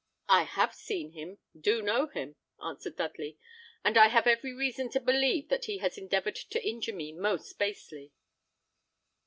"I 0.29 0.45
have 0.45 0.73
seen 0.73 1.11
him, 1.11 1.37
do 1.55 1.83
know 1.83 2.07
him," 2.07 2.35
answered 2.59 2.95
Dudley; 2.95 3.37
"and 3.83 3.99
I 3.99 4.07
have 4.07 4.25
every 4.25 4.51
reason 4.51 4.89
to 4.93 4.99
believe 4.99 5.49
that 5.49 5.65
he 5.65 5.77
has 5.77 5.95
endeavoured 5.95 6.37
to 6.37 6.67
injure 6.67 6.95
me 6.95 7.11
most 7.11 7.53
basely." 7.59 8.11